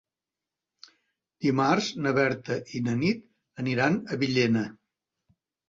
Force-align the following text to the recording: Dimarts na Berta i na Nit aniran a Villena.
Dimarts 1.47 1.91
na 2.07 2.15
Berta 2.21 2.59
i 2.79 2.83
na 2.89 2.97
Nit 3.03 3.23
aniran 3.65 4.01
a 4.17 4.21
Villena. 4.27 4.69